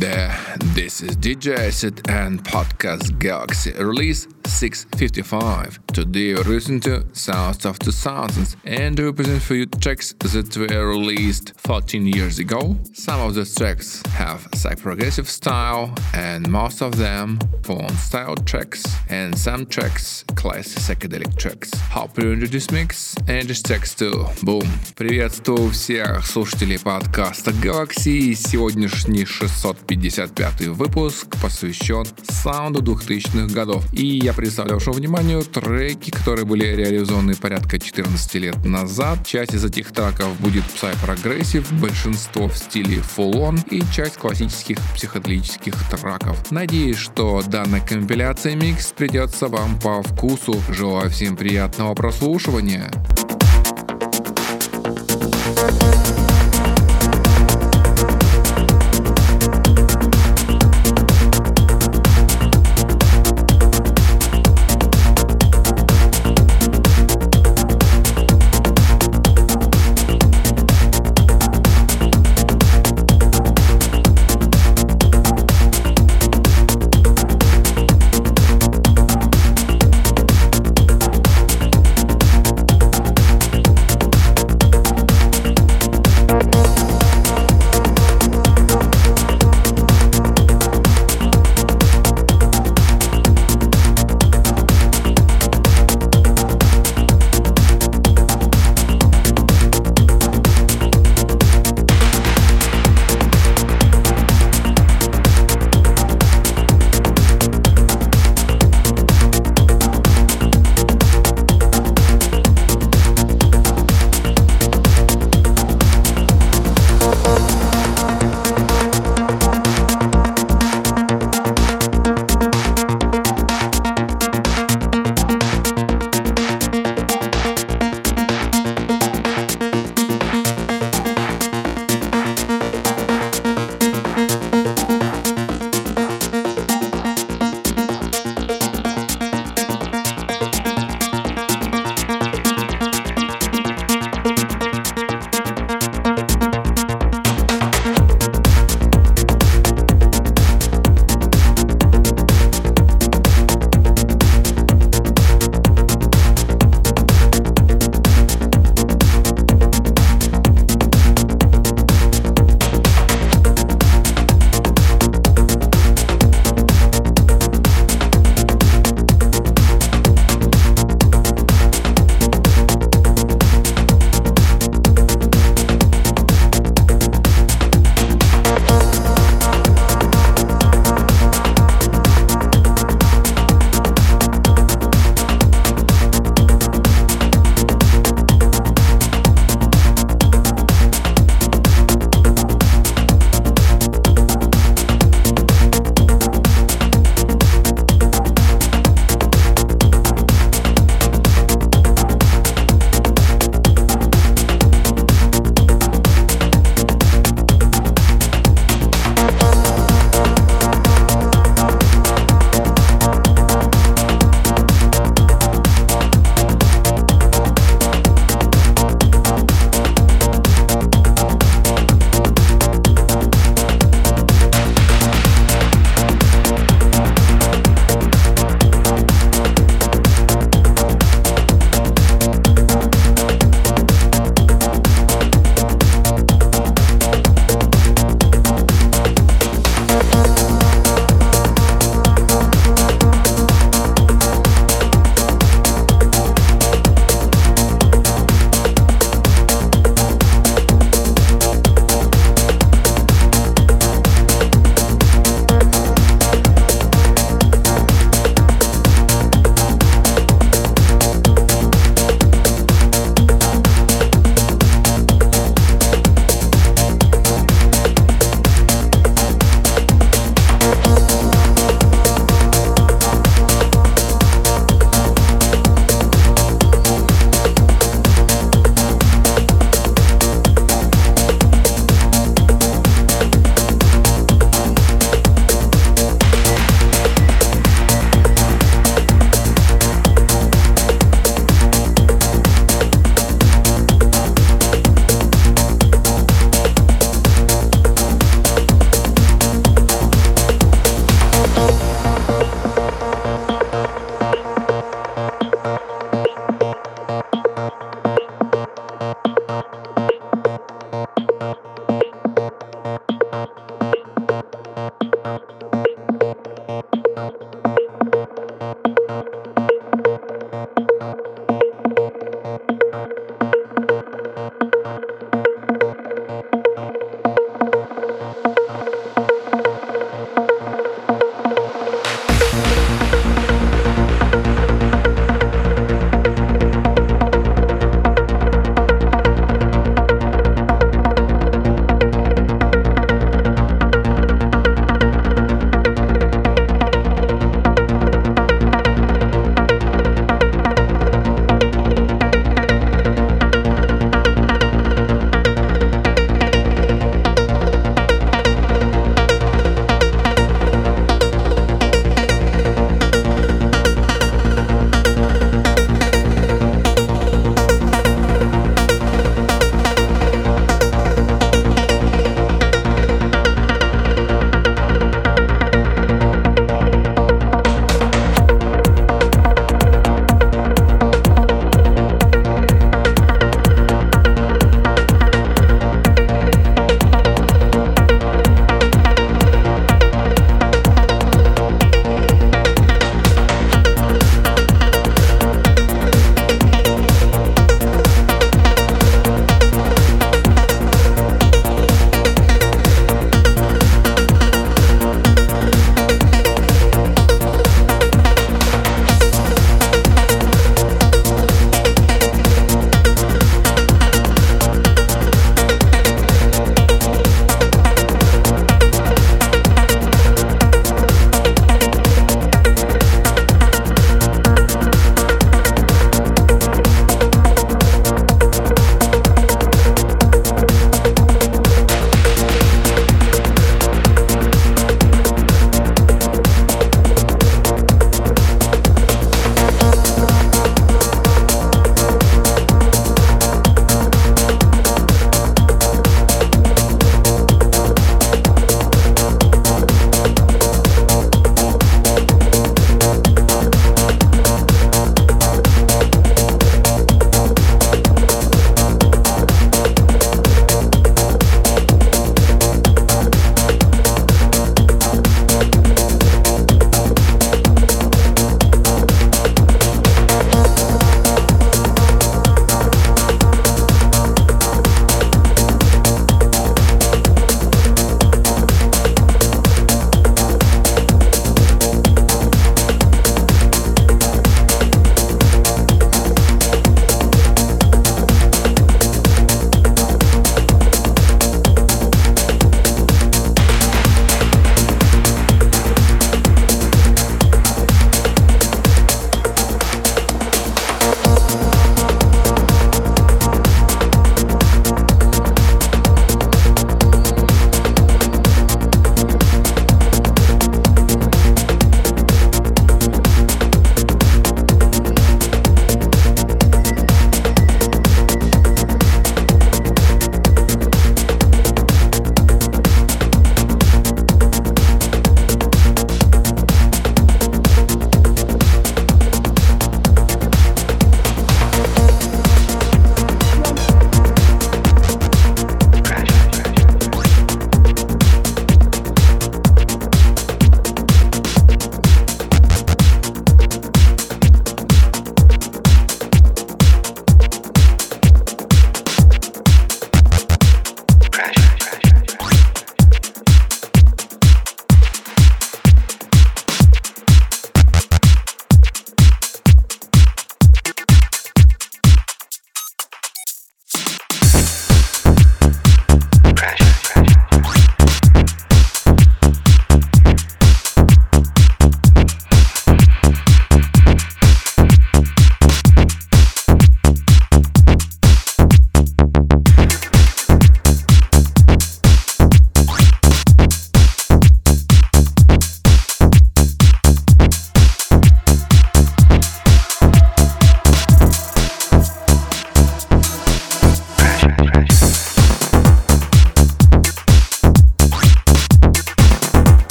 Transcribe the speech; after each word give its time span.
There, 0.00 0.56
this 0.74 1.02
is 1.02 1.14
DJ 1.14 1.58
Acid 1.58 2.08
and 2.08 2.42
Podcast 2.42 3.18
Galaxy 3.18 3.72
release 3.72 4.26
655. 4.39 5.79
Today 5.87 6.33
we 6.33 6.43
listen 6.43 6.79
to 6.81 7.03
Sounds 7.13 7.65
of 7.65 7.79
2000s 7.79 8.55
and 8.63 8.99
we 8.99 9.11
present 9.11 9.41
for 9.41 9.55
you 9.55 9.65
tracks 9.65 10.13
that 10.19 10.55
were 10.57 10.87
released 10.87 11.53
14 11.57 12.07
years 12.07 12.39
ago. 12.39 12.77
Some 12.93 13.21
of 13.21 13.33
the 13.33 13.45
tracks 13.45 14.01
have 14.13 14.47
psych 14.55 14.79
progressive 14.79 15.29
style 15.29 15.93
and 16.13 16.49
most 16.49 16.81
of 16.81 16.97
them 16.97 17.39
phone 17.63 17.89
style 17.97 18.35
tracks 18.35 18.83
and 19.09 19.37
some 19.37 19.65
tracks 19.65 20.23
classic 20.35 20.79
psychedelic 20.79 21.35
tracks. 21.37 21.71
Hope 21.91 22.17
you 22.21 22.31
enjoy 22.31 22.47
this 22.47 22.71
mix 22.71 23.15
and 23.27 23.47
this 23.47 23.61
tracks 23.61 23.95
too. 23.95 24.25
Boom! 24.43 24.67
Приветствую 24.95 25.71
всех 25.71 26.25
слушателей 26.25 26.79
подкаста 26.79 27.51
Galaxy. 27.51 28.35
Сегодняшний 28.35 29.25
655 29.25 30.67
выпуск 30.67 31.35
посвящен 31.41 32.05
саунду 32.29 32.81
2000-х 32.81 33.53
годов. 33.53 33.83
И 33.91 34.19
я 34.23 34.28
представляю 34.32 34.78
вашему 34.78 34.96
вниманию 34.96 35.42
треки, 35.42 36.10
которые 36.10 36.44
были 36.44 36.64
реализованы 36.64 37.34
порядка 37.34 37.78
14 37.78 38.34
лет 38.34 38.64
назад. 38.64 39.26
Часть 39.26 39.54
из 39.54 39.64
этих 39.64 39.92
треков 39.92 40.38
будет 40.40 40.64
Psy-progressive, 40.64 41.70
большинство 41.80 42.48
в 42.48 42.56
стиле 42.56 43.02
Full 43.16 43.32
On 43.32 43.68
и 43.70 43.82
часть 43.92 44.16
классических 44.16 44.78
психоделических 44.94 45.74
треков. 45.90 46.50
Надеюсь, 46.50 46.98
что 46.98 47.42
данная 47.46 47.80
компиляция 47.80 48.54
микс 48.54 48.92
придется 48.96 49.48
вам 49.48 49.78
по 49.80 50.02
вкусу. 50.02 50.60
Желаю 50.70 51.10
всем 51.10 51.36
приятного 51.36 51.94
прослушивания. 51.94 52.90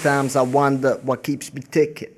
Sometimes 0.00 0.34
I 0.34 0.40
wonder 0.40 0.98
what 1.02 1.22
keeps 1.22 1.52
me 1.52 1.60
ticking. 1.60 2.08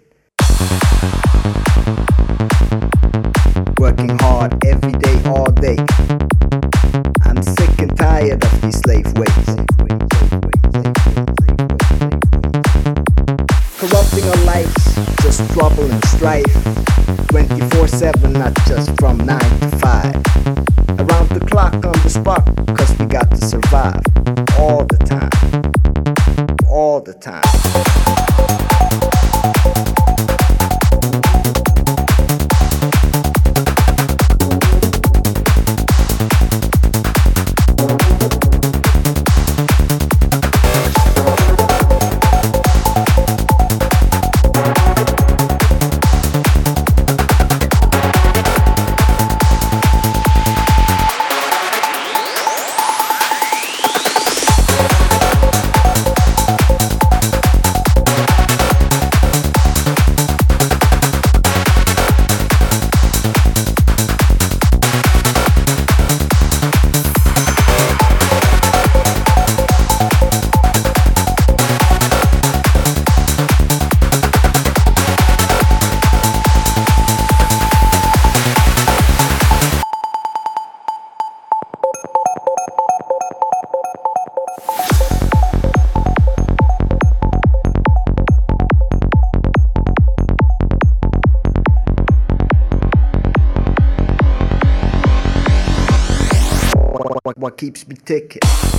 keeps 97.63 97.87
me 97.87 97.95
ticking. 97.95 98.72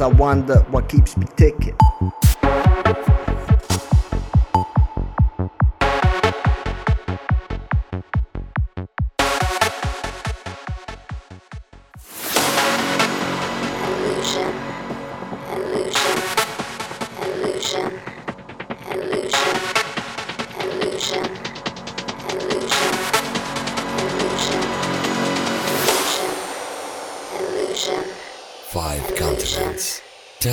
I 0.00 0.06
wonder 0.06 0.60
what 0.70 0.88
keeps 0.88 1.16
me 1.16 1.26
ticking. 1.36 1.76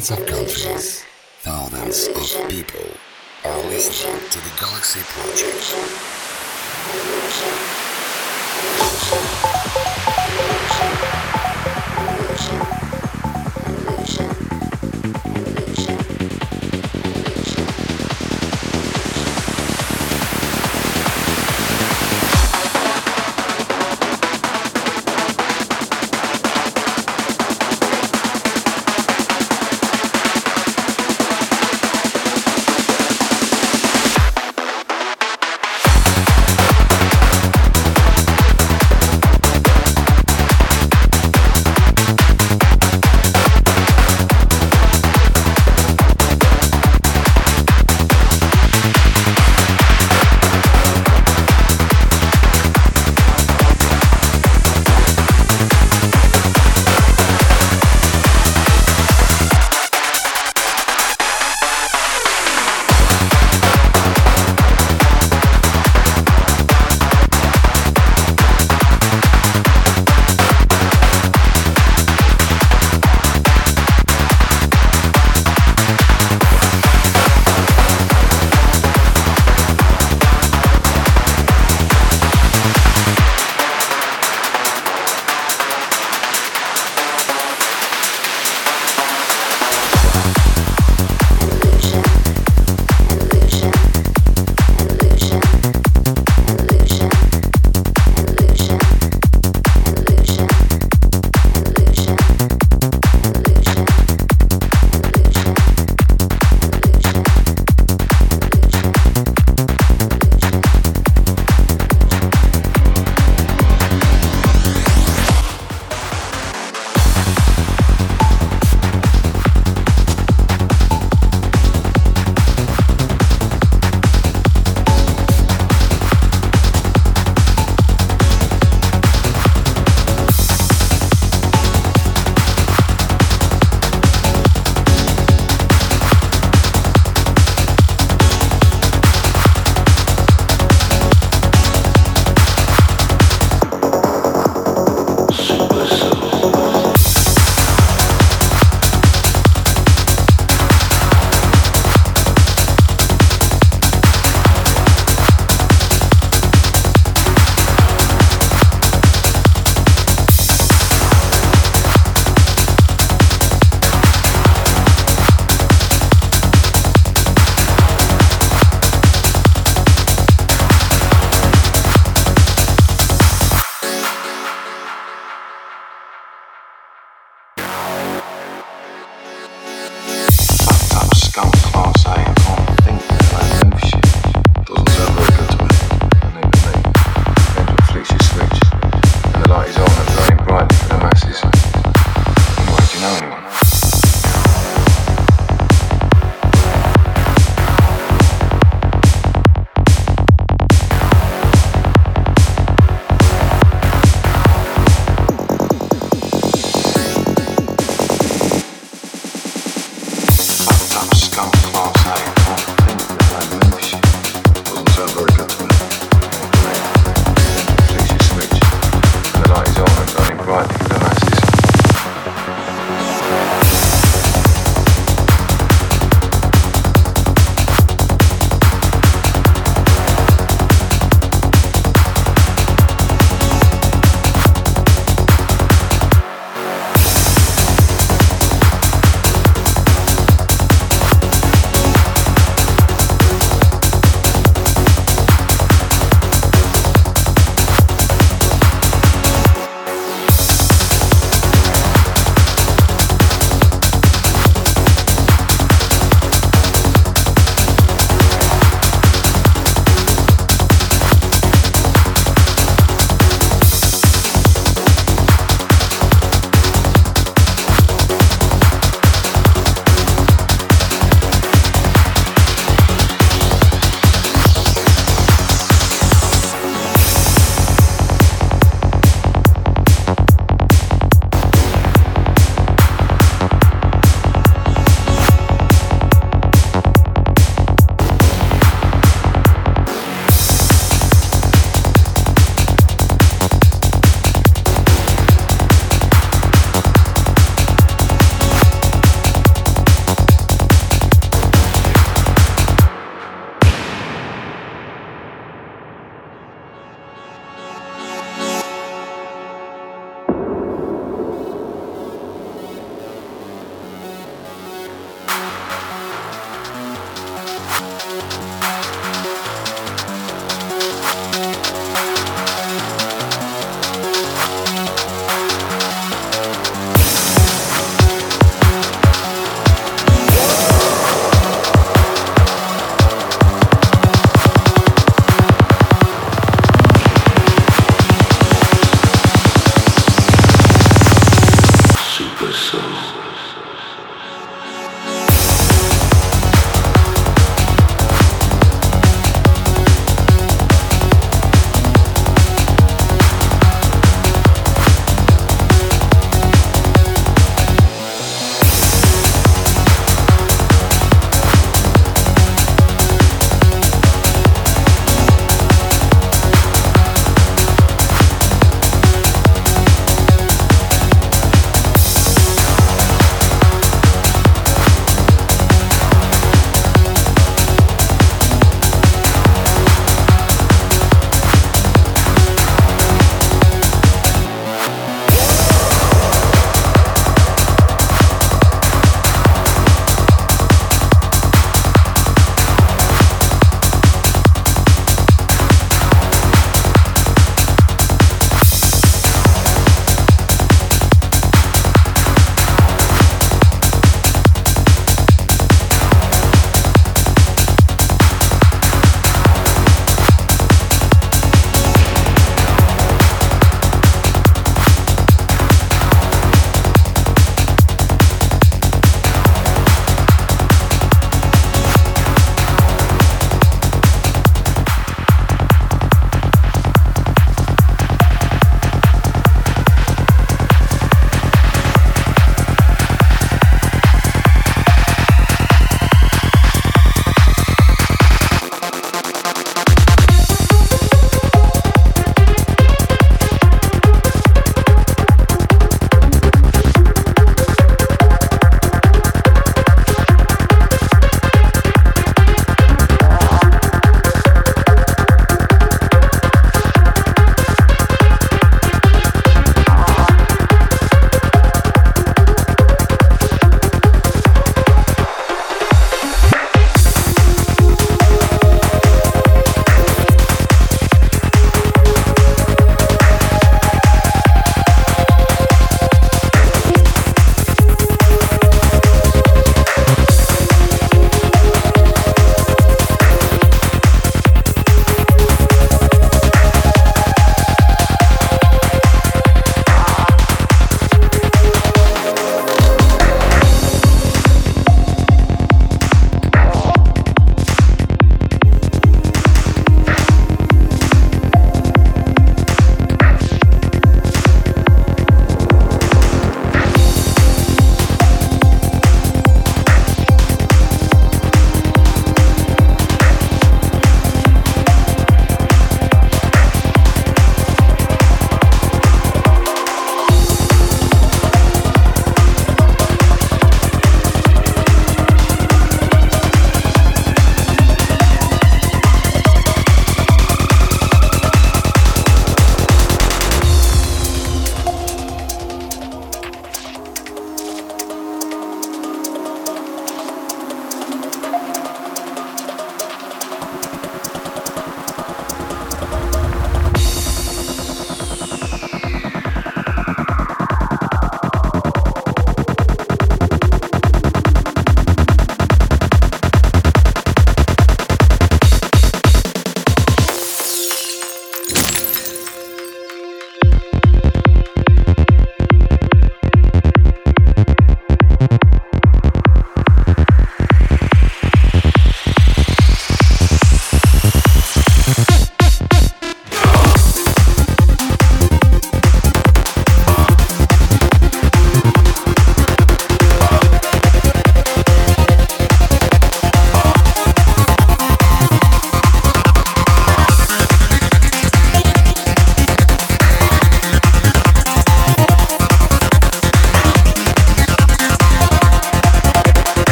Millions 0.00 0.18
of 0.18 0.26
countries, 0.26 1.04
thousands 1.40 2.08
of 2.08 2.48
people 2.48 2.80
are 3.44 3.58
listening 3.64 4.18
to 4.30 4.38
the 4.38 4.50
Galaxy 4.58 5.00
Project. 5.00 5.39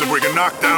and 0.00 0.10
we're 0.10 0.18
gonna 0.18 0.34
knock 0.34 0.60
down. 0.60 0.73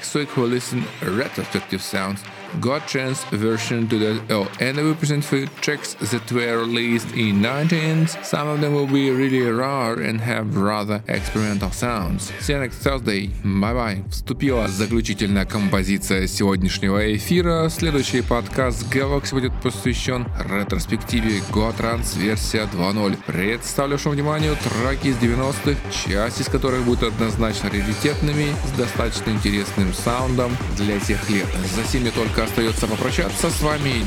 extra 0.00 0.22
equalism, 0.22 0.78
listen 0.80 1.14
retroactive 1.14 1.82
sounds, 1.82 2.24
Got 2.58 2.88
chance 2.88 3.22
version 3.30 3.88
to 3.88 3.98
that. 3.98 4.20
Oh, 4.30 4.50
and 4.58 4.78
I 4.78 4.82
will 4.82 4.96
present 4.96 5.24
for 5.24 5.36
you 5.36 5.46
tracks 5.60 5.94
that 5.94 6.32
were 6.32 6.58
released 6.58 7.12
in 7.14 7.40
19s. 7.40 8.24
Some 8.24 8.48
of 8.48 8.60
them 8.60 8.74
will 8.74 8.88
be 8.88 9.10
really 9.10 9.42
rare 9.42 10.00
and 10.00 10.20
have 10.20 10.56
rather 10.56 11.02
experimental 11.06 11.70
sounds. 11.70 12.32
See 12.40 12.52
you 12.52 12.58
next 12.58 12.78
Thursday. 12.78 13.28
Bye 13.44 13.72
bye. 13.72 14.04
Вступила 14.10 14.66
заключительная 14.66 15.44
композиция 15.44 16.26
сегодняшнего 16.26 17.14
эфира. 17.14 17.68
Следующий 17.68 18.22
подкаст 18.22 18.92
Galaxy 18.92 19.32
будет 19.32 19.52
посвящен 19.62 20.26
ретроспективе 20.50 21.38
Gotrans 21.52 22.18
версия 22.18 22.68
2.0. 22.72 23.16
Представлю 23.26 23.92
вашему 23.92 24.14
вниманию 24.14 24.56
треки 24.56 25.08
из 25.08 25.16
90-х, 25.18 25.78
часть 25.90 26.40
из 26.40 26.46
которых 26.46 26.84
будут 26.84 27.04
однозначно 27.04 27.70
раритетными, 27.70 28.54
с 28.66 28.78
достаточно 28.78 29.30
интересным 29.30 29.92
саундом 29.92 30.56
для 30.76 30.98
тех 30.98 31.30
лет. 31.30 31.46
За 31.76 31.84
всеми 31.84 32.10
только 32.10 32.39
остается 32.42 32.86
попрощаться 32.86 33.50
с 33.50 33.60
вами 33.60 34.04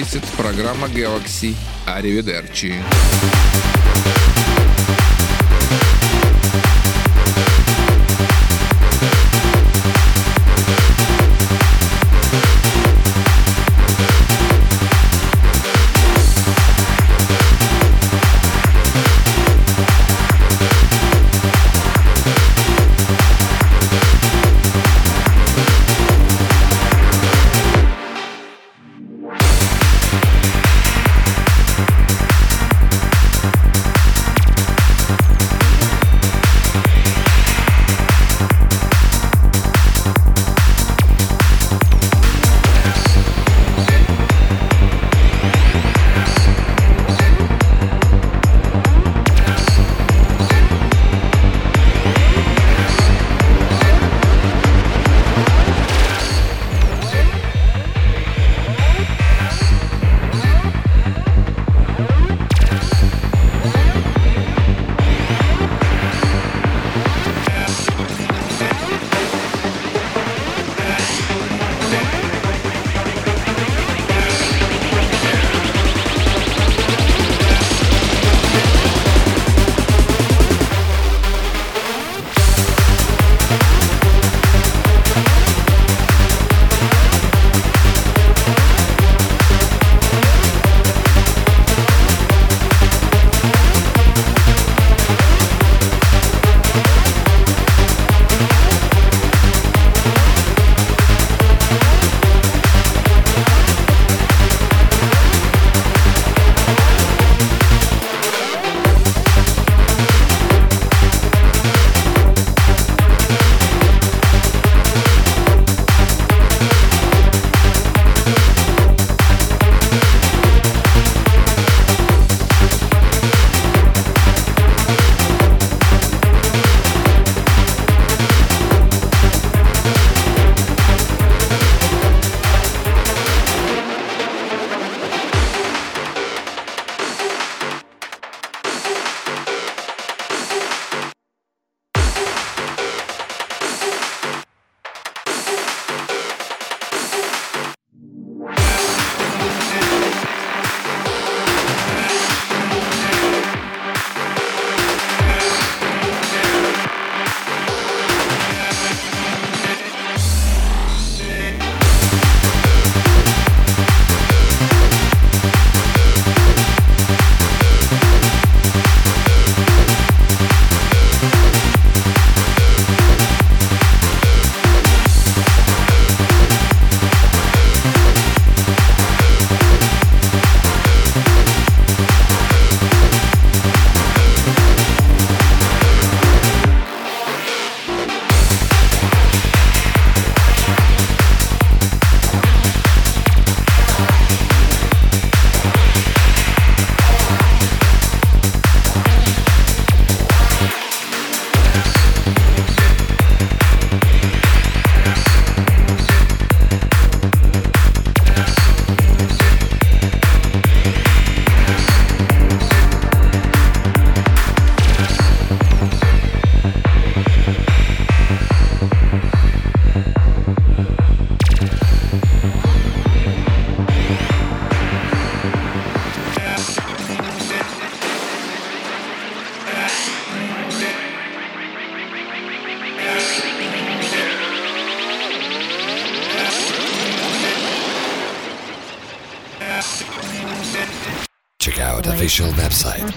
Acid, 0.00 0.24
программа 0.36 0.86
Galaxy. 0.88 1.54
Аривидерчи. 1.86 2.74
Check 2.74 3.47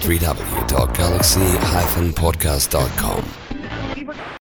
www.galaxy-podcast.com. 0.02 2.91